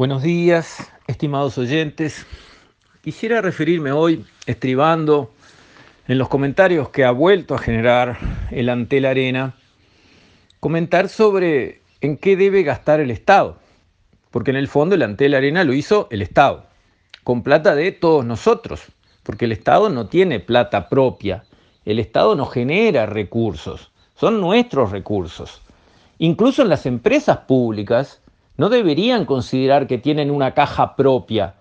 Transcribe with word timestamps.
Buenos 0.00 0.22
días, 0.22 0.90
estimados 1.08 1.58
oyentes. 1.58 2.24
Quisiera 3.02 3.42
referirme 3.42 3.92
hoy, 3.92 4.24
estribando 4.46 5.30
en 6.08 6.16
los 6.16 6.30
comentarios 6.30 6.88
que 6.88 7.04
ha 7.04 7.10
vuelto 7.10 7.54
a 7.54 7.58
generar 7.58 8.16
el 8.50 8.70
Antel 8.70 9.04
Arena, 9.04 9.56
comentar 10.58 11.10
sobre 11.10 11.82
en 12.00 12.16
qué 12.16 12.34
debe 12.38 12.62
gastar 12.62 13.00
el 13.00 13.10
Estado. 13.10 13.58
Porque 14.30 14.52
en 14.52 14.56
el 14.56 14.68
fondo 14.68 14.94
el 14.94 15.02
Antel 15.02 15.34
Arena 15.34 15.64
lo 15.64 15.74
hizo 15.74 16.08
el 16.10 16.22
Estado, 16.22 16.64
con 17.22 17.42
plata 17.42 17.74
de 17.74 17.92
todos 17.92 18.24
nosotros, 18.24 18.80
porque 19.22 19.44
el 19.44 19.52
Estado 19.52 19.90
no 19.90 20.06
tiene 20.06 20.40
plata 20.40 20.88
propia, 20.88 21.44
el 21.84 21.98
Estado 21.98 22.34
no 22.36 22.46
genera 22.46 23.04
recursos, 23.04 23.90
son 24.14 24.40
nuestros 24.40 24.92
recursos. 24.92 25.60
Incluso 26.16 26.62
en 26.62 26.70
las 26.70 26.86
empresas 26.86 27.36
públicas, 27.40 28.22
no 28.60 28.68
deberían 28.68 29.24
considerar 29.24 29.86
que 29.86 29.96
tienen 29.96 30.30
una 30.30 30.52
caja 30.52 30.94
propia, 30.94 31.54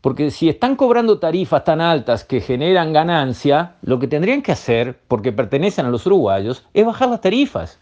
porque 0.00 0.30
si 0.30 0.48
están 0.48 0.76
cobrando 0.76 1.18
tarifas 1.18 1.64
tan 1.64 1.80
altas 1.80 2.22
que 2.22 2.40
generan 2.40 2.92
ganancia, 2.92 3.74
lo 3.82 3.98
que 3.98 4.06
tendrían 4.06 4.42
que 4.42 4.52
hacer, 4.52 4.96
porque 5.08 5.32
pertenecen 5.32 5.86
a 5.86 5.90
los 5.90 6.06
uruguayos, 6.06 6.64
es 6.72 6.86
bajar 6.86 7.08
las 7.08 7.20
tarifas, 7.20 7.80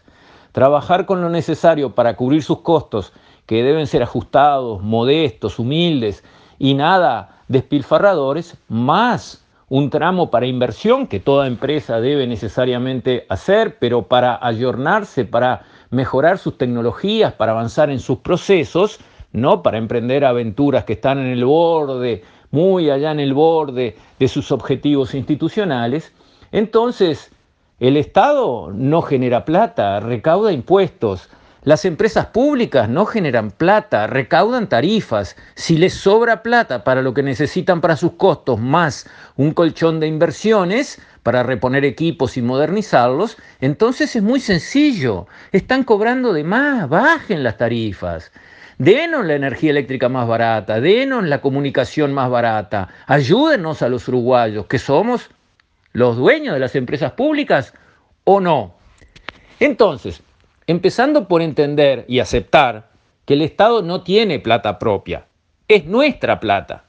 trabajar 0.51 1.05
con 1.05 1.21
lo 1.21 1.29
necesario 1.29 1.93
para 1.93 2.15
cubrir 2.15 2.41
sus 2.41 2.61
costos, 2.61 3.13
que 3.45 3.61
deben 3.61 3.85
ser 3.85 4.01
ajustados, 4.01 4.81
modestos, 4.81 5.59
humildes 5.59 6.23
y 6.57 6.73
nada 6.73 7.43
despilfarradores, 7.47 8.57
más 8.67 9.45
un 9.69 9.91
tramo 9.91 10.31
para 10.31 10.47
inversión 10.47 11.05
que 11.05 11.19
toda 11.19 11.45
empresa 11.45 12.01
debe 12.01 12.25
necesariamente 12.25 13.27
hacer, 13.29 13.77
pero 13.77 14.07
para 14.07 14.39
ayornarse, 14.43 15.23
para 15.23 15.65
mejorar 15.95 16.37
sus 16.37 16.57
tecnologías, 16.57 17.33
para 17.33 17.53
avanzar 17.53 17.89
en 17.89 17.99
sus 17.99 18.19
procesos, 18.19 18.99
no 19.31 19.63
para 19.63 19.77
emprender 19.77 20.23
aventuras 20.23 20.85
que 20.85 20.93
están 20.93 21.19
en 21.19 21.27
el 21.27 21.45
borde, 21.45 22.23
muy 22.51 22.89
allá 22.89 23.11
en 23.11 23.19
el 23.19 23.33
borde 23.33 23.95
de 24.19 24.27
sus 24.27 24.51
objetivos 24.51 25.13
institucionales, 25.13 26.13
entonces 26.51 27.31
el 27.79 27.97
Estado 27.97 28.71
no 28.71 29.01
genera 29.01 29.43
plata, 29.43 29.99
recauda 29.99 30.53
impuestos, 30.53 31.29
las 31.65 31.83
empresas 31.83 32.27
públicas 32.27 32.87
no 32.87 33.07
generan 33.07 33.49
plata, 33.49 34.05
recaudan 34.05 34.69
tarifas. 34.69 35.35
Si 35.55 35.77
les 35.77 35.95
sobra 35.95 36.43
plata 36.43 36.83
para 36.83 37.01
lo 37.01 37.15
que 37.15 37.23
necesitan 37.23 37.81
para 37.81 37.97
sus 37.97 38.13
costos, 38.13 38.59
más 38.59 39.09
un 39.35 39.51
colchón 39.51 39.99
de 39.99 40.05
inversiones 40.05 41.01
para 41.23 41.41
reponer 41.41 41.83
equipos 41.83 42.37
y 42.37 42.43
modernizarlos, 42.43 43.37
entonces 43.61 44.15
es 44.15 44.21
muy 44.21 44.39
sencillo. 44.39 45.25
Están 45.51 45.83
cobrando 45.83 46.33
de 46.33 46.43
más, 46.43 46.87
bajen 46.87 47.41
las 47.41 47.57
tarifas. 47.57 48.31
Denos 48.77 49.25
la 49.25 49.33
energía 49.33 49.71
eléctrica 49.71 50.07
más 50.07 50.27
barata, 50.27 50.79
denos 50.79 51.23
la 51.23 51.41
comunicación 51.41 52.13
más 52.13 52.29
barata, 52.29 52.89
ayúdenos 53.07 53.81
a 53.81 53.89
los 53.89 54.07
uruguayos, 54.07 54.67
que 54.67 54.77
somos 54.77 55.31
los 55.93 56.15
dueños 56.15 56.53
de 56.53 56.59
las 56.59 56.75
empresas 56.75 57.13
públicas 57.13 57.73
o 58.23 58.39
no. 58.39 58.75
Entonces, 59.59 60.21
Empezando 60.67 61.27
por 61.27 61.43
entender 61.43 62.05
y 62.07 62.19
aceptar 62.19 62.89
que 63.25 63.35
el 63.35 63.43
Estado 63.43 63.83
no 63.83 64.01
tiene 64.01 64.39
plata 64.39 64.79
propia, 64.79 65.27
es 65.67 65.85
nuestra 65.85 66.39
plata, 66.39 66.85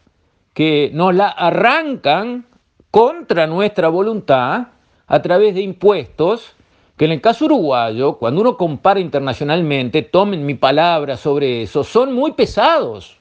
que 0.55 0.91
nos 0.95 1.15
la 1.15 1.29
arrancan 1.29 2.47
contra 2.91 3.47
nuestra 3.47 3.89
voluntad 3.89 4.69
a 5.07 5.23
través 5.23 5.55
de 5.55 5.61
impuestos 5.61 6.55
que 6.97 7.05
en 7.05 7.13
el 7.13 7.21
caso 7.21 7.45
uruguayo, 7.45 8.17
cuando 8.17 8.41
uno 8.41 8.57
compara 8.57 8.99
internacionalmente, 9.01 10.01
tomen 10.01 10.47
mi 10.47 10.55
palabra 10.55 11.19
sobre 11.19 11.63
eso, 11.63 11.85
son 11.85 12.15
muy 12.15 12.33
pesados. 12.33 13.19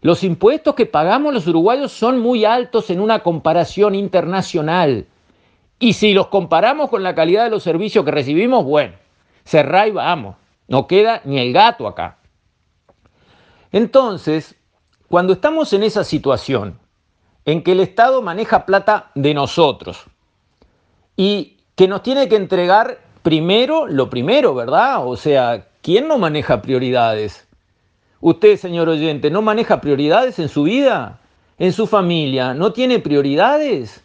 Los 0.00 0.22
impuestos 0.22 0.76
que 0.76 0.86
pagamos 0.86 1.34
los 1.34 1.48
uruguayos 1.48 1.90
son 1.90 2.20
muy 2.20 2.44
altos 2.44 2.90
en 2.90 3.00
una 3.00 3.20
comparación 3.20 3.96
internacional. 3.96 5.06
Y 5.80 5.94
si 5.94 6.14
los 6.14 6.28
comparamos 6.28 6.90
con 6.90 7.02
la 7.02 7.16
calidad 7.16 7.44
de 7.44 7.50
los 7.50 7.64
servicios 7.64 8.04
que 8.04 8.12
recibimos, 8.12 8.64
bueno, 8.64 8.94
Cerrá 9.44 9.86
y 9.86 9.90
vamos. 9.90 10.36
No 10.68 10.86
queda 10.86 11.20
ni 11.24 11.38
el 11.38 11.52
gato 11.52 11.86
acá. 11.86 12.18
Entonces, 13.70 14.54
cuando 15.08 15.32
estamos 15.32 15.72
en 15.72 15.82
esa 15.82 16.04
situación, 16.04 16.78
en 17.44 17.62
que 17.62 17.72
el 17.72 17.80
Estado 17.80 18.22
maneja 18.22 18.66
plata 18.66 19.10
de 19.14 19.34
nosotros 19.34 20.04
y 21.16 21.58
que 21.74 21.88
nos 21.88 22.02
tiene 22.02 22.28
que 22.28 22.36
entregar 22.36 22.98
primero 23.22 23.86
lo 23.86 24.08
primero, 24.10 24.54
¿verdad? 24.54 25.06
O 25.06 25.16
sea, 25.16 25.68
¿quién 25.80 26.08
no 26.08 26.18
maneja 26.18 26.62
prioridades? 26.62 27.46
Usted, 28.20 28.56
señor 28.56 28.88
oyente, 28.88 29.30
¿no 29.30 29.42
maneja 29.42 29.80
prioridades 29.80 30.38
en 30.38 30.48
su 30.48 30.64
vida? 30.64 31.18
¿En 31.58 31.72
su 31.72 31.86
familia? 31.86 32.54
¿No 32.54 32.72
tiene 32.72 32.98
prioridades? 32.98 34.04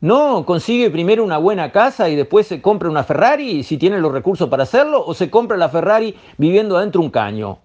No, 0.00 0.46
consigue 0.46 0.90
primero 0.90 1.24
una 1.24 1.38
buena 1.38 1.72
casa 1.72 2.08
y 2.08 2.14
después 2.14 2.46
se 2.46 2.62
compra 2.62 2.88
una 2.88 3.02
Ferrari 3.02 3.64
si 3.64 3.78
tiene 3.78 3.98
los 3.98 4.12
recursos 4.12 4.48
para 4.48 4.62
hacerlo, 4.62 5.04
o 5.04 5.12
se 5.12 5.28
compra 5.28 5.56
la 5.56 5.68
Ferrari 5.68 6.14
viviendo 6.36 6.76
adentro 6.76 7.00
un 7.00 7.10
caño. 7.10 7.58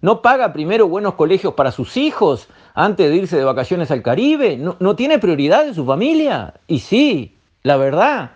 No 0.00 0.20
paga 0.20 0.52
primero 0.52 0.88
buenos 0.88 1.14
colegios 1.14 1.54
para 1.54 1.70
sus 1.70 1.96
hijos 1.96 2.48
antes 2.74 3.08
de 3.08 3.16
irse 3.16 3.36
de 3.36 3.44
vacaciones 3.44 3.90
al 3.92 4.02
Caribe. 4.02 4.56
No, 4.56 4.76
no 4.80 4.96
tiene 4.96 5.18
prioridad 5.18 5.68
en 5.68 5.74
su 5.74 5.84
familia. 5.84 6.54
Y 6.66 6.80
sí, 6.80 7.36
la 7.62 7.76
verdad, 7.76 8.32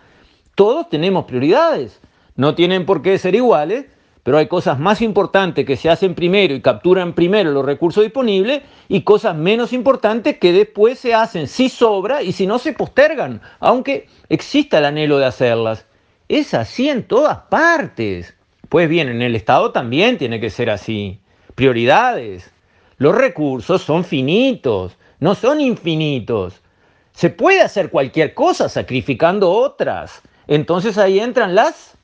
todos 0.53 0.87
tenemos 0.87 1.25
prioridades. 1.25 1.99
No 2.37 2.55
tienen 2.55 2.85
por 2.85 3.01
qué 3.01 3.17
ser 3.17 3.35
iguales, 3.35 3.87
pero 4.25 4.39
hay 4.39 4.47
cosas 4.47 4.79
más 4.79 5.03
importantes 5.03 5.67
que 5.67 5.75
se 5.75 5.87
hacen 5.87 6.15
primero 6.15 6.55
y 6.55 6.61
capturan 6.61 7.13
primero 7.13 7.51
los 7.51 7.63
recursos 7.63 8.03
disponibles 8.03 8.63
y 8.87 9.01
cosas 9.01 9.35
menos 9.35 9.71
importantes 9.71 10.39
que 10.39 10.51
después 10.51 10.97
se 10.97 11.13
hacen 11.13 11.47
si 11.47 11.69
sobra 11.69 12.23
y 12.23 12.31
si 12.31 12.47
no 12.47 12.57
se 12.57 12.73
postergan, 12.73 13.39
aunque 13.59 14.07
exista 14.27 14.79
el 14.79 14.85
anhelo 14.85 15.19
de 15.19 15.27
hacerlas. 15.27 15.85
Es 16.27 16.55
así 16.55 16.89
en 16.89 17.03
todas 17.03 17.37
partes. 17.51 18.33
Pues 18.67 18.89
bien, 18.89 19.09
en 19.09 19.21
el 19.21 19.35
Estado 19.35 19.71
también 19.71 20.17
tiene 20.17 20.39
que 20.39 20.49
ser 20.49 20.71
así. 20.71 21.19
Prioridades. 21.53 22.51
Los 22.97 23.13
recursos 23.13 23.83
son 23.83 24.03
finitos, 24.03 24.97
no 25.19 25.35
son 25.35 25.61
infinitos. 25.61 26.63
Se 27.11 27.29
puede 27.29 27.61
hacer 27.61 27.91
cualquier 27.91 28.33
cosa 28.33 28.69
sacrificando 28.69 29.51
otras. 29.51 30.23
Entonces 30.47 30.97
ahí 30.97 31.19
entran 31.19 31.53
las 31.53 31.95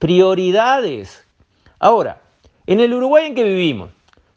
prioridades. 0.00 1.29
Ahora, 1.80 2.20
en 2.66 2.78
el 2.78 2.92
Uruguay 2.92 3.26
en 3.26 3.34
que 3.34 3.42
vivimos, 3.42 3.88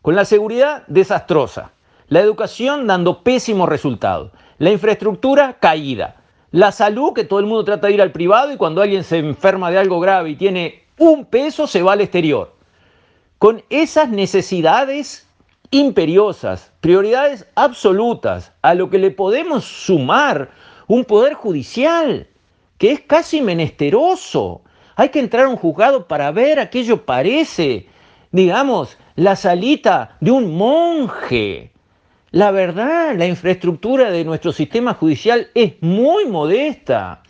con 0.02 0.16
la 0.16 0.24
seguridad 0.24 0.84
desastrosa, 0.88 1.72
la 2.08 2.22
educación 2.22 2.88
dando 2.88 3.22
pésimos 3.22 3.68
resultados, 3.68 4.31
la 4.59 4.72
infraestructura 4.72 5.58
caída, 5.59 6.16
la 6.52 6.72
salud 6.72 7.12
que 7.12 7.26
todo 7.26 7.40
el 7.40 7.46
mundo 7.46 7.66
trata 7.66 7.88
de 7.88 7.96
ir 7.96 8.02
al 8.02 8.14
privado 8.14 8.54
y 8.54 8.58
cuando 8.58 8.81
alguien 8.81 9.04
se 9.04 9.18
enferma 9.18 9.72
de 9.72 9.78
algo 9.78 10.00
grave 10.00 10.30
y 10.30 10.36
tiene 10.38 10.84
un 10.98 11.26
peso 11.26 11.68
se 11.68 11.81
va 11.81 11.94
al 11.94 12.02
exterior. 12.02 12.54
Con 13.40 13.62
esas 13.70 14.08
necesidades 14.08 15.28
imperiosas, 15.70 16.72
prioridades 16.80 17.46
absolutas, 17.56 18.54
a 18.62 18.74
lo 18.74 18.90
que 18.90 19.00
le 19.00 19.12
podemos 19.12 19.66
sumar 19.66 20.52
un 20.88 21.04
poder 21.04 21.34
judicial 21.34 22.28
que 22.78 22.94
es 22.94 23.02
casi 23.02 23.42
menesteroso, 23.42 24.62
hay 24.96 25.09
que 25.09 25.20
entrar 25.20 25.46
a 25.46 25.50
un 25.50 25.56
juzgado 25.56 26.08
para 26.08 26.31
ver 26.31 26.59
aquello 26.59 27.06
parece, 27.06 27.88
digamos, 28.31 28.98
la 29.16 29.36
salita 29.36 30.18
de 30.20 30.31
un 30.31 30.56
monje. 30.56 31.72
La 32.31 32.52
verdad, 32.52 33.16
la 33.16 33.28
infraestructura 33.28 34.09
de 34.09 34.26
nuestro 34.26 34.52
sistema 34.52 34.94
judicial 34.96 35.50
es 35.54 35.74
muy 35.81 36.26
modesta. 36.26 37.22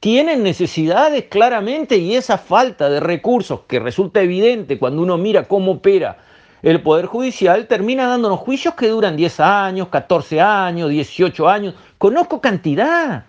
Tienen 0.00 0.42
necesidades 0.42 1.24
claramente 1.24 1.96
y 1.96 2.14
esa 2.14 2.38
falta 2.38 2.88
de 2.88 3.00
recursos 3.00 3.60
que 3.68 3.78
resulta 3.78 4.20
evidente 4.20 4.78
cuando 4.78 5.02
uno 5.02 5.16
mira 5.16 5.44
cómo 5.44 5.72
opera 5.72 6.18
el 6.62 6.82
Poder 6.82 7.06
Judicial 7.06 7.68
termina 7.68 8.08
dándonos 8.08 8.40
juicios 8.40 8.74
que 8.74 8.88
duran 8.88 9.16
10 9.16 9.40
años, 9.40 9.88
14 9.88 10.40
años, 10.40 10.90
18 10.90 11.48
años. 11.48 11.74
Conozco 11.98 12.40
cantidad. 12.40 13.26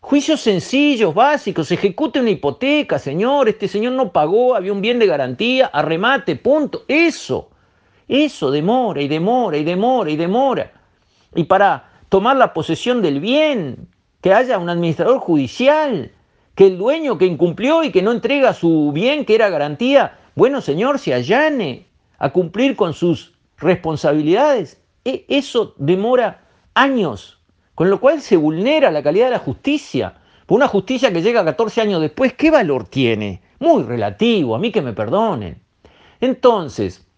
Juicios 0.00 0.40
sencillos, 0.40 1.14
básicos, 1.14 1.70
ejecute 1.70 2.20
una 2.20 2.30
hipoteca, 2.30 2.98
señor, 2.98 3.48
este 3.48 3.68
señor 3.68 3.92
no 3.92 4.10
pagó, 4.10 4.56
había 4.56 4.72
un 4.72 4.80
bien 4.80 4.98
de 4.98 5.06
garantía, 5.06 5.66
arremate, 5.66 6.36
punto. 6.36 6.84
Eso, 6.88 7.50
eso 8.08 8.50
demora 8.50 9.02
y 9.02 9.08
demora 9.08 9.58
y 9.58 9.64
demora 9.64 10.10
y 10.10 10.16
demora. 10.16 10.72
Y 11.34 11.44
para 11.44 11.90
tomar 12.08 12.36
la 12.36 12.54
posesión 12.54 13.02
del 13.02 13.20
bien, 13.20 13.88
que 14.22 14.32
haya 14.32 14.58
un 14.58 14.70
administrador 14.70 15.18
judicial, 15.18 16.10
que 16.54 16.66
el 16.66 16.78
dueño 16.78 17.18
que 17.18 17.26
incumplió 17.26 17.84
y 17.84 17.92
que 17.92 18.02
no 18.02 18.12
entrega 18.12 18.54
su 18.54 18.92
bien 18.92 19.24
que 19.24 19.34
era 19.34 19.48
garantía, 19.50 20.18
bueno 20.34 20.60
señor, 20.60 20.98
se 20.98 21.14
allane 21.14 21.86
a 22.18 22.30
cumplir 22.30 22.74
con 22.74 22.94
sus 22.94 23.34
responsabilidades. 23.58 24.80
E, 25.04 25.24
eso 25.28 25.74
demora 25.76 26.44
años. 26.74 27.39
Con 27.80 27.88
lo 27.88 27.98
cual 27.98 28.20
se 28.20 28.36
vulnera 28.36 28.90
la 28.90 29.02
calidad 29.02 29.24
de 29.24 29.30
la 29.30 29.38
justicia. 29.38 30.12
Una 30.48 30.68
justicia 30.68 31.10
que 31.14 31.22
llega 31.22 31.42
14 31.42 31.80
años 31.80 32.02
después, 32.02 32.34
¿qué 32.34 32.50
valor 32.50 32.86
tiene? 32.86 33.40
Muy 33.58 33.84
relativo, 33.84 34.54
a 34.54 34.58
mí 34.58 34.70
que 34.70 34.82
me 34.82 34.92
perdonen. 34.92 35.62
Entonces, 36.20 37.08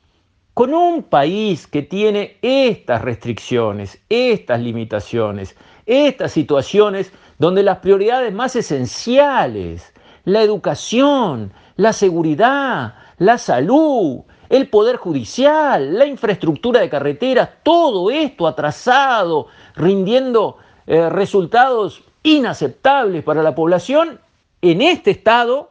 con 0.55 0.73
un 0.73 1.03
país 1.03 1.67
que 1.67 1.83
tiene 1.83 2.37
estas 2.43 3.03
restricciones, 3.03 4.01
estas 4.09 4.61
limitaciones, 4.61 5.57
estas 5.85 6.31
situaciones 6.31 7.13
donde 7.41 7.65
las 7.65 7.79
prioridades 7.79 8.33
más 8.33 8.55
esenciales, 8.55 9.93
la 10.23 10.43
educación, 10.43 11.53
la 11.75 11.93
seguridad, 11.93 12.95
la 13.19 13.37
salud, 13.37 14.21
el 14.53 14.69
poder 14.69 14.97
judicial, 14.97 15.99
la 15.99 16.05
infraestructura 16.05 16.81
de 16.81 16.91
carreteras, 16.91 17.49
todo 17.63 18.11
esto 18.11 18.47
atrasado, 18.47 19.47
rindiendo 19.75 20.59
eh, 20.87 21.09
resultados 21.09 22.03
inaceptables 22.23 23.25
para 23.25 23.43
la 23.43 23.55
población, 23.55 24.21
en 24.61 24.83
este 24.83 25.11
estado 25.11 25.71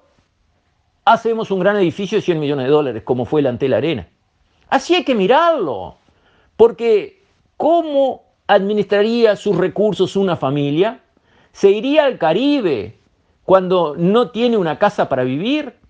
hacemos 1.06 1.51
un 1.51 1.60
gran 1.60 1.75
edificio 1.75 2.18
de 2.18 2.24
100 2.24 2.39
millones 2.39 2.66
de 2.66 2.72
dólares, 2.72 3.04
como 3.04 3.25
fue 3.25 3.42
el 3.42 3.48
Antel 3.48 3.75
Arena. 3.75 4.07
Así 4.68 4.95
hay 4.95 5.04
que 5.04 5.13
mirarlo, 5.13 5.98
porque 6.57 7.22
¿cómo 7.57 8.24
administraría 8.48 9.36
sus 9.36 9.57
recursos 9.57 10.16
una 10.16 10.38
familia? 10.38 11.01
¿Se 11.51 11.69
iría 11.69 12.06
al 12.06 12.18
Caribe 12.18 12.98
cuando 13.45 13.94
no 13.95 14.31
tiene 14.31 14.57
una 14.57 14.80
casa 14.80 15.07
para 15.07 15.24
vivir? 15.24 15.81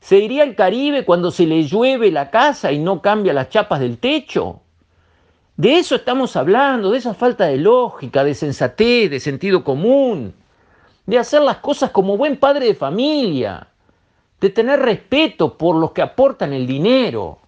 ¿Se 0.00 0.16
iría 0.18 0.42
al 0.42 0.54
Caribe 0.54 1.04
cuando 1.04 1.30
se 1.30 1.46
le 1.46 1.62
llueve 1.64 2.10
la 2.10 2.30
casa 2.30 2.72
y 2.72 2.78
no 2.78 3.02
cambia 3.02 3.34
las 3.34 3.50
chapas 3.50 3.80
del 3.80 3.98
techo? 3.98 4.60
De 5.56 5.78
eso 5.78 5.94
estamos 5.94 6.36
hablando, 6.36 6.90
de 6.90 6.98
esa 6.98 7.12
falta 7.12 7.46
de 7.46 7.58
lógica, 7.58 8.24
de 8.24 8.34
sensatez, 8.34 9.10
de 9.10 9.20
sentido 9.20 9.62
común, 9.62 10.34
de 11.04 11.18
hacer 11.18 11.42
las 11.42 11.58
cosas 11.58 11.90
como 11.90 12.16
buen 12.16 12.38
padre 12.38 12.66
de 12.66 12.74
familia, 12.74 13.68
de 14.40 14.48
tener 14.48 14.80
respeto 14.80 15.58
por 15.58 15.76
los 15.76 15.92
que 15.92 16.00
aportan 16.00 16.54
el 16.54 16.66
dinero, 16.66 17.38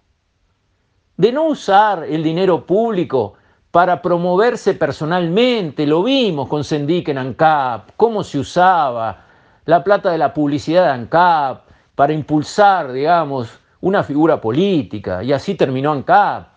de 1.17 1.31
no 1.31 1.45
usar 1.45 2.03
el 2.03 2.21
dinero 2.21 2.67
público 2.67 3.33
para 3.71 3.99
promoverse 3.99 4.75
personalmente. 4.75 5.87
Lo 5.87 6.03
vimos 6.03 6.47
con 6.47 6.63
Sendik 6.63 7.07
en 7.07 7.17
ANCAP, 7.17 7.89
cómo 7.97 8.23
se 8.23 8.37
usaba 8.37 9.25
la 9.65 9.83
plata 9.83 10.11
de 10.11 10.19
la 10.19 10.35
publicidad 10.35 10.83
de 10.83 10.91
ANCAP 10.91 11.72
para 11.95 12.13
impulsar, 12.13 12.91
digamos, 12.91 13.49
una 13.81 14.03
figura 14.03 14.39
política, 14.39 15.23
y 15.23 15.33
así 15.33 15.55
terminó 15.55 15.91
ANCAP. 15.91 16.47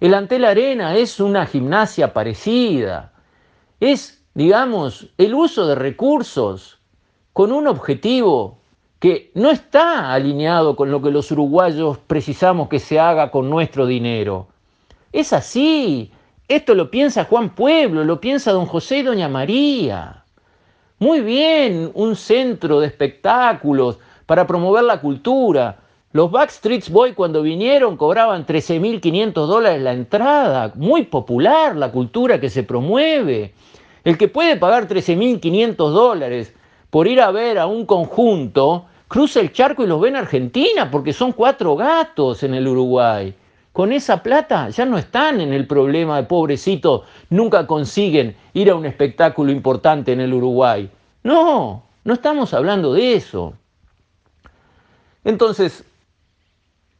El 0.00 0.14
Antel 0.14 0.44
Arena 0.44 0.94
es 0.96 1.20
una 1.20 1.46
gimnasia 1.46 2.12
parecida, 2.12 3.12
es, 3.80 4.24
digamos, 4.34 5.08
el 5.18 5.34
uso 5.34 5.66
de 5.66 5.74
recursos 5.74 6.78
con 7.32 7.52
un 7.52 7.66
objetivo 7.66 8.58
que 8.98 9.30
no 9.34 9.50
está 9.50 10.12
alineado 10.12 10.74
con 10.74 10.90
lo 10.90 11.02
que 11.02 11.10
los 11.10 11.30
uruguayos 11.30 11.98
precisamos 11.98 12.68
que 12.68 12.78
se 12.78 12.98
haga 12.98 13.30
con 13.30 13.50
nuestro 13.50 13.86
dinero. 13.86 14.48
Es 15.12 15.32
así. 15.32 16.10
Esto 16.48 16.74
lo 16.74 16.90
piensa 16.90 17.24
Juan 17.24 17.54
Pueblo, 17.54 18.04
lo 18.04 18.20
piensa 18.20 18.52
don 18.52 18.66
José 18.66 18.98
y 18.98 19.02
doña 19.02 19.28
María. 19.28 20.24
Muy 20.98 21.20
bien, 21.20 21.90
un 21.94 22.16
centro 22.16 22.80
de 22.80 22.86
espectáculos 22.86 23.98
para 24.26 24.46
promover 24.46 24.84
la 24.84 25.00
cultura. 25.00 25.78
Los 26.12 26.30
Backstreet 26.30 26.88
Boys 26.90 27.14
cuando 27.14 27.42
vinieron 27.42 27.96
cobraban 27.96 28.46
13.500 28.46 29.32
dólares 29.46 29.82
la 29.82 29.92
entrada. 29.92 30.72
Muy 30.74 31.04
popular 31.04 31.76
la 31.76 31.90
cultura 31.90 32.40
que 32.40 32.50
se 32.50 32.62
promueve. 32.62 33.54
El 34.04 34.18
que 34.18 34.28
puede 34.28 34.56
pagar 34.56 34.88
13.500 34.88 35.74
dólares 35.90 36.54
por 36.90 37.06
ir 37.08 37.20
a 37.20 37.30
ver 37.30 37.58
a 37.58 37.66
un 37.66 37.84
conjunto, 37.86 38.86
cruza 39.08 39.40
el 39.40 39.52
charco 39.52 39.82
y 39.82 39.86
los 39.86 40.00
ve 40.00 40.08
en 40.08 40.16
Argentina, 40.16 40.90
porque 40.90 41.12
son 41.12 41.32
cuatro 41.32 41.76
gatos 41.76 42.42
en 42.42 42.54
el 42.54 42.68
Uruguay. 42.68 43.34
Con 43.72 43.92
esa 43.92 44.22
plata 44.22 44.70
ya 44.70 44.86
no 44.86 44.96
están 44.96 45.40
en 45.40 45.52
el 45.52 45.66
problema 45.66 46.16
de 46.16 46.22
pobrecito, 46.22 47.04
nunca 47.28 47.66
consiguen 47.66 48.34
ir 48.54 48.70
a 48.70 48.74
un 48.74 48.86
espectáculo 48.86 49.52
importante 49.52 50.12
en 50.12 50.20
el 50.20 50.32
Uruguay. 50.32 50.88
No, 51.24 51.82
no 52.04 52.14
estamos 52.14 52.54
hablando 52.54 52.94
de 52.94 53.14
eso. 53.14 53.52
Entonces, 55.26 55.82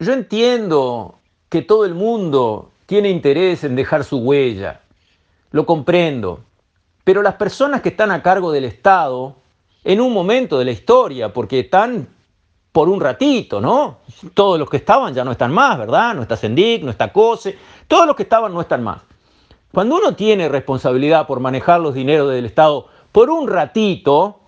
yo 0.01 0.13
entiendo 0.13 1.21
que 1.49 1.63
todo 1.63 1.85
el 1.85 1.95
mundo 1.95 2.73
tiene 2.87 3.09
interés 3.09 3.63
en 3.63 3.77
dejar 3.77 4.03
su 4.03 4.19
huella, 4.19 4.81
lo 5.53 5.65
comprendo, 5.65 6.41
pero 7.05 7.23
las 7.23 7.35
personas 7.35 7.83
que 7.83 7.91
están 7.91 8.11
a 8.11 8.25
cargo 8.25 8.51
del 8.51 8.65
Estado 8.65 9.37
en 9.85 10.01
un 10.01 10.13
momento 10.13 10.59
de 10.59 10.65
la 10.65 10.73
historia, 10.73 11.33
porque 11.33 11.61
están 11.61 12.09
por 12.73 12.89
un 12.89 13.01
ratito, 13.01 13.61
¿no? 13.61 13.99
Todos 14.35 14.59
los 14.59 14.69
que 14.69 14.79
estaban 14.79 15.15
ya 15.15 15.23
no 15.23 15.31
están 15.31 15.53
más, 15.53 15.79
¿verdad? 15.79 16.13
No 16.17 16.23
está 16.23 16.37
Sendic, 16.37 16.83
no 16.83 16.91
está 16.91 17.13
COSE, 17.13 17.57
todos 17.87 18.09
los 18.09 18.17
que 18.17 18.25
estaban 18.25 18.53
no 18.53 18.61
están 18.61 18.83
más. 18.83 19.03
Cuando 19.73 19.99
uno 19.99 20.17
tiene 20.17 20.49
responsabilidad 20.49 21.29
por 21.29 21.39
manejar 21.39 21.79
los 21.79 21.95
dineros 21.95 22.33
del 22.33 22.47
Estado 22.47 22.89
por 23.13 23.31
un 23.31 23.47
ratito, 23.47 24.41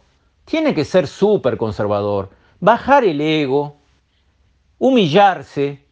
tiene 0.46 0.74
que 0.74 0.84
ser 0.84 1.06
súper 1.06 1.56
conservador, 1.56 2.30
bajar 2.60 3.04
el 3.04 3.20
ego, 3.20 3.76
humillarse, 4.78 5.84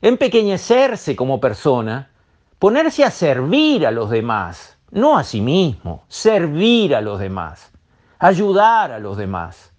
empequeñecerse 0.00 1.16
como 1.16 1.40
persona, 1.40 2.10
ponerse 2.58 3.04
a 3.04 3.10
servir 3.10 3.86
a 3.86 3.90
los 3.90 4.10
demás, 4.10 4.78
no 4.90 5.16
a 5.16 5.24
sí 5.24 5.40
mismo, 5.40 6.04
servir 6.08 6.94
a 6.94 7.00
los 7.00 7.18
demás 7.18 7.70
ayudar 8.24 8.90
a 8.90 8.98
los 8.98 9.18
demás. 9.18 9.72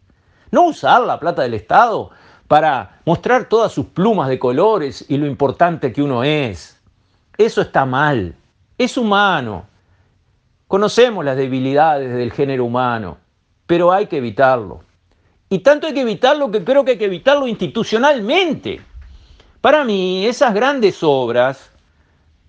No 0.51 0.65
usar 0.67 1.01
la 1.01 1.19
plata 1.19 1.41
del 1.41 1.55
Estado 1.55 2.11
para 2.47 2.99
mostrar 3.05 3.45
todas 3.45 3.71
sus 3.71 3.87
plumas 3.87 4.29
de 4.29 4.37
colores 4.37 5.03
y 5.09 5.17
lo 5.17 5.25
importante 5.25 5.91
que 5.91 6.03
uno 6.03 6.23
es. 6.23 6.79
Eso 7.37 7.61
está 7.61 7.85
mal. 7.85 8.35
Es 8.77 8.97
humano. 8.97 9.65
Conocemos 10.67 11.25
las 11.25 11.37
debilidades 11.37 12.13
del 12.13 12.31
género 12.31 12.65
humano, 12.65 13.17
pero 13.65 13.91
hay 13.91 14.05
que 14.05 14.17
evitarlo. 14.17 14.83
Y 15.49 15.59
tanto 15.59 15.87
hay 15.87 15.93
que 15.93 16.01
evitarlo 16.01 16.49
que 16.51 16.63
creo 16.63 16.83
que 16.83 16.91
hay 16.91 16.97
que 16.97 17.05
evitarlo 17.05 17.47
institucionalmente. 17.47 18.81
Para 19.61 19.83
mí, 19.83 20.25
esas 20.25 20.53
grandes 20.53 20.99
obras 21.01 21.71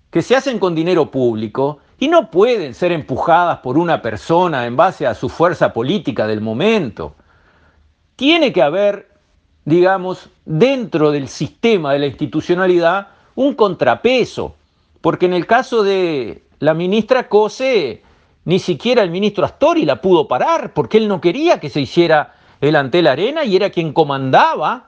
que 0.09 0.21
se 0.21 0.35
hacen 0.35 0.59
con 0.59 0.73
dinero 0.73 1.11
público 1.11 1.79
y 1.99 2.07
no 2.07 2.29
pueden 2.29 2.73
ser 2.73 2.91
empujadas 2.91 3.59
por 3.59 3.77
una 3.77 4.01
persona 4.01 4.65
en 4.65 4.75
base 4.75 5.05
a 5.05 5.15
su 5.15 5.29
fuerza 5.29 5.73
política 5.73 6.27
del 6.27 6.41
momento. 6.41 7.15
Tiene 8.15 8.53
que 8.53 8.61
haber, 8.61 9.11
digamos, 9.65 10.29
dentro 10.45 11.11
del 11.11 11.27
sistema 11.27 11.93
de 11.93 11.99
la 11.99 12.07
institucionalidad 12.07 13.09
un 13.35 13.53
contrapeso, 13.53 14.55
porque 15.01 15.27
en 15.27 15.33
el 15.33 15.45
caso 15.45 15.83
de 15.83 16.43
la 16.59 16.73
ministra 16.73 17.29
Cose, 17.29 18.01
ni 18.45 18.59
siquiera 18.59 19.03
el 19.03 19.11
ministro 19.11 19.45
Astori 19.45 19.85
la 19.85 20.01
pudo 20.01 20.27
parar, 20.27 20.73
porque 20.73 20.97
él 20.97 21.07
no 21.07 21.21
quería 21.21 21.59
que 21.59 21.69
se 21.69 21.81
hiciera 21.81 22.36
el 22.61 22.75
Antel 22.75 23.07
Arena 23.07 23.43
y 23.43 23.55
era 23.55 23.69
quien 23.69 23.93
comandaba 23.93 24.87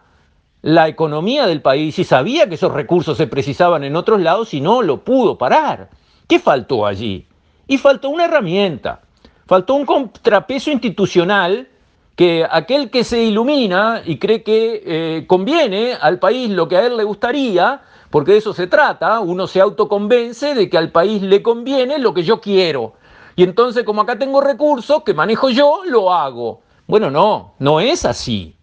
la 0.62 0.88
economía 0.88 1.46
del 1.46 1.62
país 1.62 1.98
y 2.00 2.04
sabía 2.04 2.50
que 2.50 2.56
esos 2.56 2.74
recursos 2.74 3.18
se 3.18 3.28
precisaban 3.28 3.84
en 3.84 3.96
otros 3.96 4.20
lados 4.20 4.54
y 4.54 4.62
no 4.62 4.82
lo 4.82 5.04
pudo 5.04 5.38
parar. 5.38 5.90
¿Qué 6.28 6.40
faltó 6.40 6.86
allí? 6.86 7.26
Y 7.68 7.78
faltó 7.78 8.10
una 8.10 8.26
herramienta, 8.26 9.02
faltó 9.46 9.76
un 9.76 9.86
contrapeso 9.86 10.72
institucional 10.72 11.68
que 12.16 12.46
aquel 12.50 12.90
que 12.90 13.06
se 13.06 13.24
ilumina 13.24 14.02
y 14.06 14.18
cree 14.18 14.44
que 14.44 14.84
eh, 14.86 15.26
conviene 15.26 15.94
al 15.94 16.20
país 16.20 16.50
lo 16.50 16.68
que 16.68 16.76
a 16.76 16.86
él 16.86 16.98
le 16.98 17.06
gustaría, 17.06 17.82
porque 18.10 18.34
de 18.34 18.40
eso 18.40 18.52
se 18.52 18.68
trata, 18.68 19.22
uno 19.22 19.48
se 19.48 19.62
autoconvence 19.62 20.54
de 20.54 20.70
que 20.70 20.78
al 20.78 20.92
país 20.92 21.22
le 21.22 21.42
conviene 21.42 21.98
lo 21.98 22.14
que 22.14 22.24
yo 22.24 22.42
quiero. 22.42 22.96
Y 23.38 23.44
entonces 23.44 23.86
como 23.86 24.02
acá 24.02 24.20
tengo 24.20 24.42
recursos 24.42 25.04
que 25.04 25.14
manejo 25.14 25.50
yo, 25.50 25.84
lo 25.86 26.12
hago. 26.14 26.60
Bueno, 26.90 27.12
no, 27.12 27.54
no 27.60 27.80
es 27.80 28.04
así. 28.04 28.56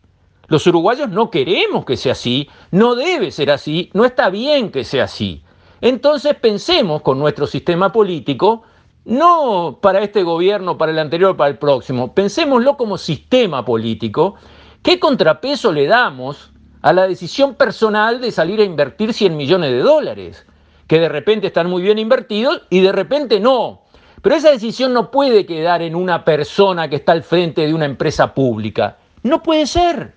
Los 0.49 0.66
uruguayos 0.66 1.09
no 1.09 1.30
queremos 1.30 1.85
que 1.85 1.97
sea 1.97 2.11
así, 2.11 2.49
no 2.73 2.97
debe 2.97 3.30
ser 3.30 3.52
así, 3.52 3.88
no 3.95 4.04
está 4.04 4.30
bien 4.30 4.73
que 4.73 4.83
sea 4.83 5.04
así. 5.04 5.45
Entonces 5.80 6.35
pensemos 6.35 7.02
con 7.02 7.21
nuestro 7.21 7.47
sistema 7.47 7.92
político, 7.92 8.64
no 9.04 9.78
para 9.80 10.00
este 10.00 10.25
gobierno, 10.25 10.76
para 10.76 10.90
el 10.90 10.99
anterior, 10.99 11.37
para 11.37 11.50
el 11.50 11.59
próximo, 11.59 12.14
pensémoslo 12.14 12.76
como 12.76 12.99
sistema 12.99 13.64
político, 13.64 14.35
¿qué 14.83 14.99
contrapeso 14.99 15.71
le 15.71 15.87
damos 15.87 16.50
a 16.83 16.92
la 16.92 17.06
decisión 17.06 17.54
personal 17.54 18.21
de 18.21 18.33
salir 18.33 18.59
a 18.59 18.64
invertir 18.64 19.12
100 19.12 19.37
millones 19.37 19.71
de 19.71 19.78
dólares? 19.78 20.45
Que 20.88 20.99
de 20.99 21.09
repente 21.09 21.47
están 21.47 21.71
muy 21.71 21.80
bien 21.80 22.00
invertidos 22.00 22.62
y 22.71 22.80
de 22.80 22.90
repente 22.90 23.38
no. 23.38 23.83
Pero 24.26 24.35
esa 24.35 24.50
decisión 24.50 24.92
no 24.92 25.12
puede 25.12 25.47
quedar 25.47 25.83
en 25.83 25.95
una 25.95 26.25
persona 26.25 26.88
que 26.88 26.97
está 26.97 27.12
al 27.12 27.23
frente 27.23 27.64
de 27.64 27.73
una 27.73 27.85
empresa 27.85 28.35
pública. 28.35 28.97
No 29.23 29.40
puede 29.40 29.68
ser. 29.68 30.14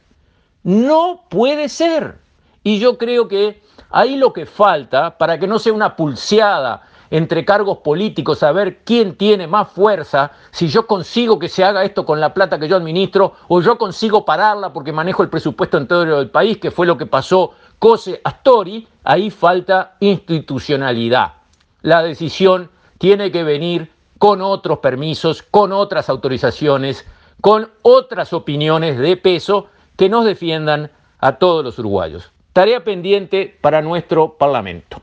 No 0.64 1.26
puede 1.30 1.70
ser. 1.70 2.18
Y 2.64 2.80
yo 2.80 2.98
creo 2.98 3.28
que 3.28 3.62
Ahí 3.92 4.18
lo 4.18 4.34
que 4.34 4.46
falta, 4.46 5.18
para 5.18 5.40
que 5.40 5.48
no 5.48 5.58
sea 5.58 5.74
una 5.74 5.96
pulseada 5.96 6.84
entre 7.12 7.44
cargos 7.44 7.80
políticos, 7.80 8.44
a 8.44 8.52
ver 8.52 8.84
quién 8.84 9.16
tiene 9.16 9.48
más 9.48 9.70
fuerza, 9.70 10.32
si 10.52 10.68
yo 10.68 10.86
consigo 10.86 11.40
que 11.40 11.50
se 11.50 11.64
haga 11.64 11.84
esto 11.84 12.06
con 12.06 12.20
la 12.20 12.32
plata 12.32 12.60
que 12.60 12.68
yo 12.68 12.76
administro, 12.76 13.34
o 13.48 13.62
yo 13.62 13.80
consigo 13.80 14.24
pararla 14.24 14.72
porque 14.72 14.92
manejo 14.92 15.24
el 15.24 15.30
presupuesto 15.30 15.78
entero 15.78 16.20
del 16.20 16.30
país, 16.30 16.58
que 16.60 16.70
fue 16.70 16.86
lo 16.86 17.00
que 17.00 17.08
pasó 17.08 17.54
cose 17.80 18.22
Astori, 18.24 18.88
ahí 19.04 19.32
falta 19.32 19.96
institucionalidad. 20.02 21.34
La 21.82 22.04
decisión 22.04 22.70
tiene 23.00 23.32
que 23.32 23.44
venir 23.44 23.90
con 24.20 24.42
otros 24.42 24.80
permisos, 24.80 25.42
con 25.42 25.72
otras 25.72 26.10
autorizaciones, 26.10 27.06
con 27.42 27.72
otras 27.82 28.34
opiniones 28.34 29.00
de 29.00 29.18
peso 29.18 29.68
que 29.98 30.10
nos 30.10 30.26
defiendan 30.26 30.92
a 31.20 31.38
todos 31.38 31.64
los 31.64 31.80
uruguayos. 31.80 32.32
Tarea 32.54 32.84
pendiente 32.84 33.58
para 33.62 33.82
nuestro 33.82 34.34
Parlamento. 34.38 35.02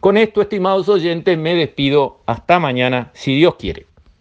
Con 0.00 0.16
esto, 0.16 0.42
estimados 0.42 0.88
oyentes, 0.88 1.38
me 1.38 1.54
despido. 1.54 2.18
Hasta 2.26 2.58
mañana, 2.58 3.10
si 3.14 3.34
Dios 3.36 3.54
quiere. 3.54 3.86